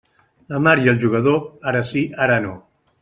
[0.53, 1.37] La mar i el jugador,
[1.73, 2.57] ara sí, ara no.